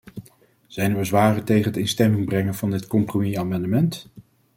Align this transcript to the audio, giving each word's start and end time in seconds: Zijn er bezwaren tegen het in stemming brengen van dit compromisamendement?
Zijn 0.67 0.91
er 0.91 0.97
bezwaren 0.97 1.43
tegen 1.45 1.63
het 1.65 1.77
in 1.77 1.87
stemming 1.87 2.25
brengen 2.25 2.55
van 2.55 2.71
dit 2.71 2.87
compromisamendement? 2.87 4.09